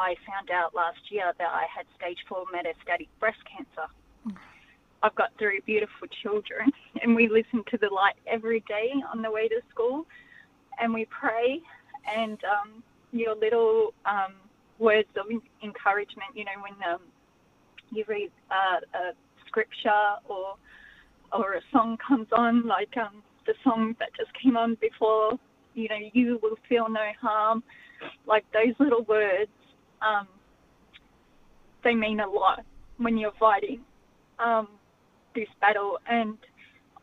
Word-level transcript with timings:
I 0.00 0.14
found 0.26 0.50
out 0.50 0.74
last 0.74 0.98
year 1.10 1.34
that 1.38 1.48
I 1.48 1.66
had 1.76 1.84
stage 1.94 2.16
four 2.26 2.44
metastatic 2.46 3.08
breast 3.20 3.38
cancer. 3.44 3.86
I've 5.02 5.14
got 5.14 5.28
three 5.38 5.60
beautiful 5.66 6.08
children, 6.22 6.72
and 7.02 7.14
we 7.14 7.28
listen 7.28 7.62
to 7.70 7.76
the 7.76 7.90
light 7.92 8.16
every 8.26 8.60
day 8.60 8.92
on 9.12 9.20
the 9.20 9.30
way 9.30 9.46
to 9.48 9.60
school, 9.70 10.06
and 10.80 10.94
we 10.94 11.06
pray, 11.06 11.60
and 12.08 12.38
um, 12.44 12.82
your 13.12 13.34
little 13.34 13.92
um, 14.06 14.32
words 14.78 15.08
of 15.16 15.26
encouragement, 15.62 16.30
you 16.34 16.44
know, 16.46 16.58
when 16.62 16.92
um, 16.92 17.00
you 17.90 18.04
read 18.08 18.30
uh, 18.50 18.98
a 18.98 19.12
scripture 19.46 20.16
or 20.26 20.54
or 21.32 21.54
a 21.54 21.60
song 21.72 21.98
comes 21.98 22.26
on, 22.32 22.66
like 22.66 22.96
um, 22.96 23.22
the 23.46 23.54
song 23.62 23.94
that 24.00 24.08
just 24.16 24.30
came 24.42 24.56
on 24.56 24.76
before, 24.80 25.38
you 25.74 25.88
know, 25.88 25.98
you 26.12 26.40
will 26.42 26.56
feel 26.68 26.88
no 26.88 27.06
harm. 27.20 27.62
Like 28.26 28.44
those 28.52 28.74
little 28.80 29.02
words, 29.04 29.50
um, 30.02 30.28
they 31.82 31.94
mean 31.94 32.20
a 32.20 32.28
lot 32.28 32.64
when 32.98 33.16
you're 33.16 33.32
fighting 33.38 33.80
um, 34.38 34.68
this 35.34 35.48
battle. 35.60 35.98
And 36.08 36.36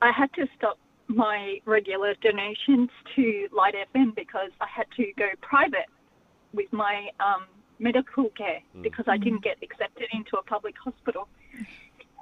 I 0.01 0.11
had 0.11 0.31
to 0.33 0.45
stop 0.57 0.77
my 1.07 1.59
regular 1.65 2.13
donations 2.21 2.89
to 3.15 3.47
Light 3.55 3.75
FM 3.75 4.15
because 4.15 4.51
I 4.61 4.67
had 4.73 4.85
to 4.97 5.05
go 5.17 5.29
private 5.41 5.87
with 6.53 6.71
my 6.71 7.09
um, 7.19 7.45
medical 7.79 8.29
care 8.37 8.61
mm. 8.75 8.83
because 8.83 9.05
I 9.07 9.17
didn't 9.17 9.43
get 9.43 9.57
accepted 9.61 10.07
into 10.11 10.37
a 10.37 10.43
public 10.43 10.75
hospital. 10.83 11.27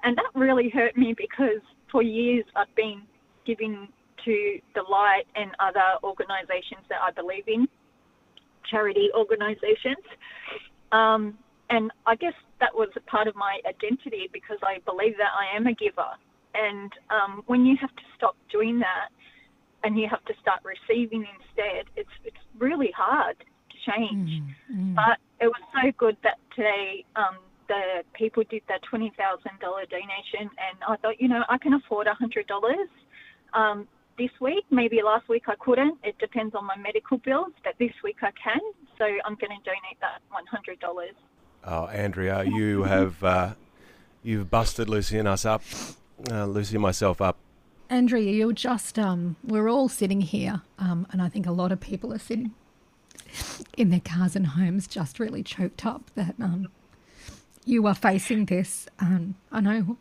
And 0.03 0.17
that 0.17 0.29
really 0.35 0.69
hurt 0.69 0.95
me 0.95 1.15
because 1.17 1.61
for 1.91 2.03
years 2.03 2.45
I've 2.55 2.73
been 2.75 3.01
giving 3.45 3.87
to 4.23 4.59
the 4.73 4.81
Light 4.83 5.25
and 5.35 5.51
other 5.59 5.97
organisations 6.03 6.81
that 6.89 6.99
I 7.01 7.11
believe 7.11 7.47
in, 7.47 7.67
charity 8.69 9.09
organisations. 9.15 10.05
Um, 10.91 11.37
and 11.69 11.91
I 12.05 12.15
guess 12.15 12.33
that 12.59 12.73
was 12.73 12.89
a 12.95 13.01
part 13.01 13.27
of 13.27 13.35
my 13.35 13.59
identity 13.67 14.29
because 14.31 14.57
I 14.63 14.79
believe 14.85 15.17
that 15.17 15.33
I 15.37 15.55
am 15.55 15.67
a 15.67 15.73
giver. 15.73 16.13
And 16.53 16.91
um, 17.09 17.43
when 17.47 17.65
you 17.65 17.75
have 17.81 17.93
to 17.95 18.03
stop 18.15 18.35
doing 18.51 18.79
that 18.79 19.09
and 19.83 19.97
you 19.99 20.07
have 20.09 20.23
to 20.25 20.33
start 20.41 20.61
receiving 20.63 21.25
instead, 21.25 21.85
it's 21.95 22.09
it's 22.23 22.37
really 22.57 22.91
hard 22.95 23.37
to 23.37 23.91
change. 23.91 24.29
Mm, 24.71 24.73
mm. 24.73 24.95
But 24.95 25.17
it 25.43 25.47
was 25.47 25.61
so 25.73 25.91
good 25.97 26.17
that 26.23 26.37
today 26.55 27.03
um, 27.15 27.37
the 27.67 28.03
people 28.13 28.43
did 28.49 28.61
that 28.69 28.81
twenty 28.83 29.11
thousand 29.17 29.59
dollar 29.59 29.85
donation, 29.85 30.49
and 30.49 30.77
I 30.87 30.95
thought, 30.97 31.19
you 31.19 31.27
know, 31.27 31.43
I 31.49 31.57
can 31.57 31.73
afford 31.73 32.07
a 32.07 32.13
hundred 32.13 32.47
dollars. 32.47 32.89
Um, 33.53 33.87
this 34.17 34.31
week, 34.39 34.65
maybe 34.71 35.01
last 35.03 35.27
week 35.27 35.43
I 35.47 35.55
couldn't. 35.59 35.97
It 36.03 36.17
depends 36.19 36.55
on 36.55 36.65
my 36.65 36.77
medical 36.77 37.17
bills, 37.17 37.51
but 37.63 37.73
this 37.79 37.91
week 38.03 38.17
I 38.21 38.31
can. 38.31 38.59
So 38.97 39.05
I'm 39.05 39.35
going 39.35 39.51
to 39.51 39.63
donate 39.63 39.99
that 40.01 40.21
one 40.29 40.45
hundred 40.47 40.79
dollars. 40.79 41.15
Oh, 41.63 41.87
Andrea, 41.87 42.43
you 42.43 42.83
have 42.95 43.23
uh, 43.23 43.53
you've 44.23 44.49
busted 44.49 44.89
Lucy 44.89 45.17
and 45.17 45.27
us 45.27 45.45
up, 45.45 45.63
uh, 46.31 46.45
Lucy 46.45 46.75
and 46.75 46.81
myself 46.81 47.21
up. 47.21 47.37
Andrea, 47.89 48.31
you're 48.31 48.53
just 48.53 48.97
um, 48.97 49.35
we're 49.43 49.69
all 49.69 49.89
sitting 49.89 50.21
here, 50.21 50.61
um, 50.79 51.07
and 51.11 51.21
I 51.21 51.29
think 51.29 51.45
a 51.45 51.51
lot 51.51 51.71
of 51.71 51.79
people 51.79 52.13
are 52.13 52.19
sitting 52.19 52.53
in 53.77 53.89
their 53.89 53.99
cars 53.99 54.35
and 54.35 54.47
homes, 54.47 54.87
just 54.87 55.19
really 55.19 55.43
choked 55.43 55.85
up 55.85 56.09
that 56.15 56.35
um, 56.41 56.69
you 57.65 57.85
are 57.87 57.95
facing 57.95 58.45
this. 58.45 58.87
Um, 58.99 59.35
I 59.51 59.61
know 59.61 59.97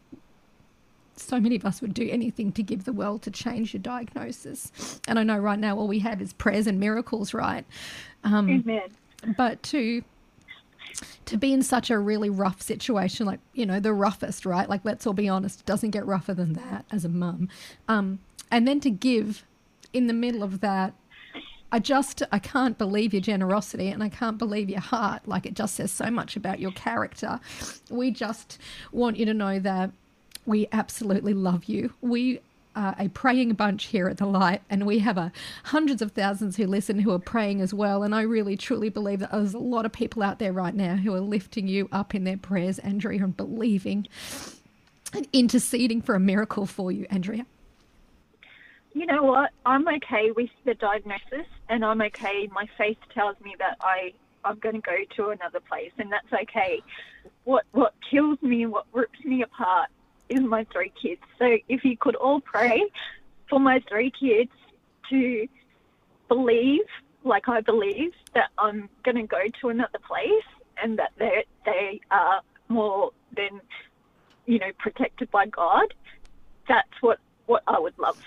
so 1.17 1.41
many 1.41 1.57
of 1.57 1.65
us 1.65 1.81
would 1.81 1.95
do 1.95 2.09
anything 2.11 2.53
to 2.53 2.63
give 2.63 2.85
the 2.85 2.93
world 2.93 3.23
to 3.23 3.31
change 3.31 3.73
your 3.75 3.83
diagnosis. 3.83 5.01
And 5.07 5.19
I 5.19 5.23
know 5.23 5.39
right 5.39 5.59
now 5.59 5.77
all 5.77 5.89
we 5.89 6.01
have 6.01 6.21
is 6.21 6.33
prayers 6.33 6.67
and 6.67 6.81
miracles, 6.81 7.35
right? 7.35 7.65
Um, 8.25 8.49
Amen. 8.51 8.91
But 9.37 9.63
to 9.65 10.03
to 11.25 11.37
be 11.37 11.53
in 11.53 11.63
such 11.63 11.91
a 11.91 11.99
really 11.99 12.31
rough 12.31 12.63
situation, 12.63 13.27
like 13.27 13.41
you 13.53 13.67
know 13.67 13.81
the 13.81 13.93
roughest, 13.93 14.47
right? 14.47 14.69
Like 14.69 14.85
let's 14.85 15.07
all 15.07 15.13
be 15.13 15.29
honest, 15.29 15.61
it 15.61 15.67
doesn't 15.67 15.91
get 15.91 16.07
rougher 16.07 16.35
than 16.35 16.55
that 16.55 16.85
as 16.91 17.05
a 17.05 17.09
mum. 17.09 17.49
Um, 17.89 18.21
and 18.51 18.69
then 18.69 18.81
to 18.81 18.91
give 18.91 19.45
in 19.93 20.07
the 20.07 20.13
middle 20.13 20.43
of 20.43 20.61
that 20.61 20.95
I 21.75 21.81
just 21.81 22.23
I 22.31 22.39
can't 22.39 22.79
believe 22.79 23.13
your 23.13 23.21
generosity 23.21 23.89
and 23.89 24.01
I 24.01 24.09
can't 24.09 24.39
believe 24.39 24.71
your 24.71 24.79
heart. 24.79 25.27
Like 25.27 25.45
it 25.45 25.55
just 25.55 25.75
says 25.75 25.91
so 25.91 26.09
much 26.09 26.37
about 26.37 26.61
your 26.61 26.71
character. 26.71 27.41
We 27.91 28.13
just 28.13 28.61
want 28.93 29.17
you 29.17 29.27
to 29.27 29.35
know 29.35 29.59
that 29.59 29.91
we 30.47 30.69
absolutely 30.73 31.35
love 31.35 31.65
you. 31.65 31.93
We 32.01 32.41
are 32.77 32.95
a 32.99 33.09
praying 33.09 33.53
bunch 33.55 33.87
here 33.87 34.09
at 34.09 34.19
the 34.19 34.27
Light, 34.27 34.63
and 34.69 34.87
we 34.87 34.99
have 35.01 35.17
a 35.17 35.33
hundreds 35.65 36.03
of 36.03 36.13
thousands 36.13 36.57
who 36.57 36.67
listen 36.67 36.99
who 36.99 37.13
are 37.13 37.19
praying 37.19 37.61
as 37.61 37.73
well. 37.73 38.03
And 38.03 38.15
I 38.15 38.23
really 38.23 38.57
truly 38.57 38.89
believe 38.89 39.21
that 39.21 39.33
there's 39.33 39.55
a 39.55 39.59
lot 39.59 39.87
of 39.87 39.93
people 39.93 40.23
out 40.23 40.39
there 40.39 40.53
right 40.53 40.75
now 40.75 40.97
who 40.97 41.15
are 41.15 41.21
lifting 41.21 41.69
you 41.69 41.89
up 41.93 42.15
in 42.15 42.25
their 42.25 42.37
prayers, 42.37 42.79
Andrea, 42.81 43.23
and 43.25 43.37
believing 43.37 44.09
and 45.13 45.29
interceding 45.33 46.03
for 46.03 46.17
a 46.17 46.21
miracle 46.21 46.67
for 46.67 46.91
you, 46.91 47.07
Andrea 47.11 47.47
you 48.95 49.07
know 49.07 49.25
what? 49.25 49.51
I'm 49.67 49.87
okay 49.89 50.31
with 50.31 50.51
the 50.65 50.75
diagnosis, 50.75 51.47
and 51.69 51.85
I'm 51.85 52.01
okay. 52.01 52.49
My 52.53 52.67
faith 52.79 52.97
tells 53.13 53.39
me 53.41 53.55
that 53.59 53.77
I 53.81 54.15
I'm 54.45 54.59
going 54.59 54.75
to 54.75 54.81
go 54.81 54.97
to 55.17 55.31
another 55.31 55.61
place, 55.61 55.91
and 55.99 56.13
that's 56.13 56.33
okay. 56.43 56.83
What 57.45 57.65
what 57.73 57.95
kills 58.11 58.41
me, 58.41 58.67
what 58.67 58.87
rips 58.93 59.23
me 59.25 59.43
apart, 59.43 59.91
is 60.29 60.41
my 60.41 60.67
three 60.73 60.93
kids. 61.01 61.21
So 61.39 61.59
if 61.69 61.85
you 61.85 61.97
could 61.97 62.17
all 62.17 62.41
pray 62.41 62.83
for 63.49 63.61
my 63.61 63.83
three 63.89 64.11
kids 64.11 64.51
to 65.11 65.47
believe, 66.29 66.85
like 67.25 67.49
I 67.49 67.61
believe, 67.61 68.13
that 68.35 68.51
I'm 68.59 68.89
going 69.05 69.17
to 69.17 69.27
go 69.27 69.43
to 69.61 69.69
another 69.69 69.99
place, 70.07 70.45
and 70.83 70.99
that 70.99 71.13
they 71.19 71.45
they 71.65 72.01
are 72.11 72.41
more 72.69 73.13
than 73.37 73.61
you 74.47 74.59
know 74.59 74.71
protected 74.79 75.31
by 75.31 75.47
God. 75.47 75.95
That's 76.69 76.89
what 77.01 77.19
what 77.47 77.63
I 77.67 77.79
would 77.79 77.99
love 77.99 78.21